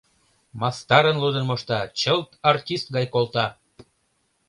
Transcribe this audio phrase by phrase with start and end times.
[0.59, 3.45] Мастарын лудын мошта, чылт артист гай колта!